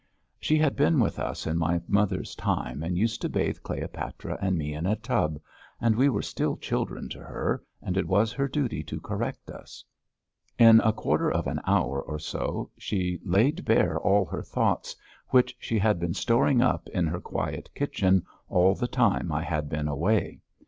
She 0.39 0.57
had 0.57 0.75
been 0.75 0.99
with 0.99 1.19
us 1.19 1.45
in 1.45 1.59
my 1.59 1.79
mother's 1.87 2.33
time 2.33 2.81
and 2.81 2.97
used 2.97 3.21
to 3.21 3.29
bathe 3.29 3.59
Cleopatra 3.61 4.35
and 4.41 4.57
me 4.57 4.73
in 4.73 4.87
a 4.87 4.95
tub, 4.95 5.39
and 5.79 5.95
we 5.95 6.09
were 6.09 6.23
still 6.23 6.57
children 6.57 7.07
to 7.09 7.19
her, 7.19 7.63
and 7.83 7.95
it 7.95 8.07
was 8.07 8.31
her 8.33 8.47
duty 8.47 8.81
to 8.85 8.99
correct 8.99 9.51
us. 9.51 9.83
In 10.57 10.79
a 10.83 10.91
quarter 10.91 11.29
of 11.31 11.45
an 11.45 11.61
hour 11.67 12.01
or 12.01 12.17
so 12.17 12.71
she 12.79 13.19
laid 13.23 13.63
bare 13.63 13.99
all 13.99 14.25
her 14.25 14.41
thoughts, 14.41 14.95
which 15.29 15.55
she 15.59 15.77
had 15.77 15.99
been 15.99 16.15
storing 16.15 16.63
up 16.63 16.89
in 16.89 17.05
her 17.05 17.21
quiet 17.21 17.69
kitchen 17.75 18.25
all 18.49 18.73
the 18.73 18.87
time 18.87 19.31
I 19.31 19.43
had 19.43 19.69
been 19.69 19.87
away. 19.87 20.41